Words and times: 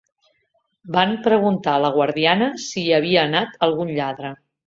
Van 0.95 1.11
preguntar 1.27 1.75
a 1.75 1.83
la 1.83 1.91
guardiana 1.99 2.49
si 2.65 2.85
hi 2.87 2.97
havia 3.01 3.27
anat 3.29 3.55
algun 3.67 3.93
lladre 4.01 4.35